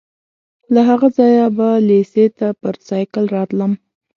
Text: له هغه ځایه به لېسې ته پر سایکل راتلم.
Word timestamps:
له 0.73 0.81
هغه 0.89 1.07
ځایه 1.17 1.47
به 1.57 1.69
لېسې 1.89 2.25
ته 2.39 2.47
پر 2.61 2.75
سایکل 2.87 3.25
راتلم. 3.35 3.71